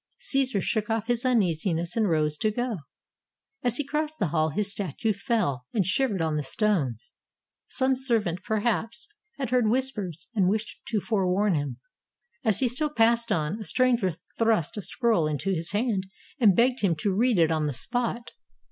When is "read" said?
17.15-17.37